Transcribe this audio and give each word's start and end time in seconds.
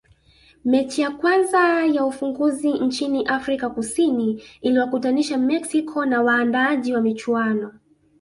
mechi 0.65 1.01
ya 1.01 1.11
kwanza 1.11 1.59
ya 1.85 2.05
ufunguzi 2.05 2.73
nchini 2.73 3.25
afrika 3.25 3.69
kusini 3.69 4.43
iliwakutanisha 4.61 5.37
mexico 5.37 6.05
na 6.05 6.21
waandaaji 6.21 6.93
wa 6.93 7.01
michuano 7.01 7.71